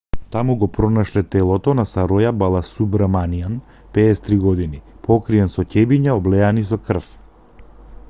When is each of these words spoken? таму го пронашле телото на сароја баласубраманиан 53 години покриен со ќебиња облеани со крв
таму 0.35 0.53
го 0.61 0.67
пронашле 0.77 1.21
телото 1.35 1.75
на 1.79 1.85
сароја 1.91 2.31
баласубраманиан 2.45 3.61
53 3.99 4.41
години 4.49 4.83
покриен 5.09 5.55
со 5.61 5.69
ќебиња 5.79 6.19
облеани 6.21 6.69
со 6.73 6.85
крв 6.91 7.17